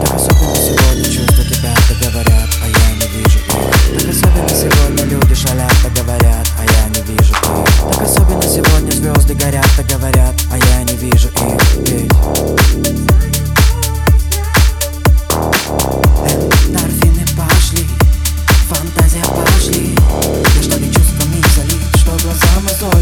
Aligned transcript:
Так 0.00 0.14
особенно 0.16 0.56
сегодня 0.56 1.04
чувства 1.04 1.44
кипят, 1.44 1.78
да 2.00 2.08
а 2.60 2.66
я 2.66 2.88
не 2.96 3.06
вижу 3.06 3.38
их. 3.38 3.52
Так 3.94 4.08
особенно 4.10 4.48
сегодня 4.48 5.04
люди 5.04 5.34
шалят, 5.34 5.72
да 5.94 6.02
а 6.08 6.64
я 6.64 6.88
не 6.88 7.02
вижу 7.06 7.32
их. 7.32 7.38
Так 7.92 8.02
особенно 8.02 8.42
сегодня 8.42 8.90
звезды 8.90 9.34
горят, 9.34 9.66
да 9.76 10.10
а 10.50 10.58
я 10.58 10.82
не 10.82 10.96
вижу 10.96 11.28
их. 11.28 11.60
Ведь... 11.86 12.12
Эндорфины 16.66 17.24
пошли, 17.36 17.86
фантазия 18.68 19.24
пошли. 19.24 19.94
Я 20.56 20.62
что 20.62 20.80
не 20.80 20.92
чувствами 20.92 21.40
залит, 21.54 21.82
что 21.96 22.10
глаза 22.24 22.60
мозоль 22.64 23.01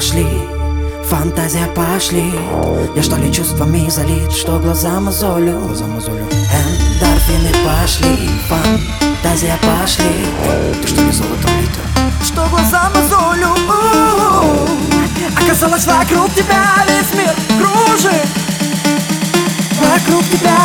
пошли 0.00 0.26
Фантазия 1.10 1.66
пошли. 1.74 2.32
Я 2.96 3.02
что 3.02 3.16
ли 3.16 3.30
чувствами 3.30 3.86
залит, 3.90 4.32
что 4.32 4.58
глаза 4.58 4.98
мозолю? 4.98 5.58
Глаза 5.58 5.84
мозолю. 5.86 6.24
Эндорфины 6.30 7.52
пошли 7.66 8.30
Фантазия 8.48 9.58
пошли. 9.60 10.06
Ты 10.80 10.88
что 10.88 11.02
ли 11.02 11.12
золотом 11.12 11.50
лито? 11.60 11.80
Что 12.24 12.46
глаза 12.48 12.90
мозолю? 12.94 13.48
Оказалось 15.36 15.84
вокруг 15.84 16.32
тебя 16.32 16.64
весь 16.88 17.12
мир 17.20 17.34
кружит. 17.58 18.26
Вокруг 19.82 20.24
тебя 20.30 20.59